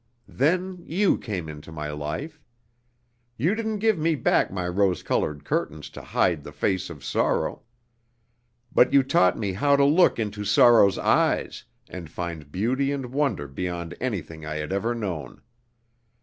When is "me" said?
3.99-4.15, 9.37-9.53